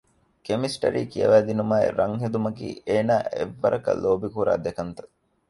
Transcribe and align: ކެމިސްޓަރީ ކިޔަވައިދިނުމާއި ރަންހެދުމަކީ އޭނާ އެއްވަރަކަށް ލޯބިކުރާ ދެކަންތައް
ކެމިސްޓަރީ 0.45 1.01
ކިޔަވައިދިނުމާއި 1.11 1.87
ރަންހެދުމަކީ 1.99 2.67
އޭނާ 2.89 3.15
އެއްވަރަކަށް 3.33 4.01
ލޯބިކުރާ 4.03 4.53
ދެކަންތައް 4.65 5.11